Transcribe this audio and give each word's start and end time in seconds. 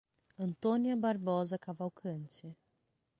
Antônia 0.39 0.97
Barbosa 0.97 1.59
Cavalcante 1.59 2.57